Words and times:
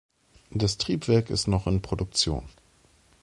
Das 0.49 0.79
Triebwerk 0.79 1.29
ist 1.29 1.45
noch 1.47 1.67
in 1.67 1.83
Produktion. 1.83 2.49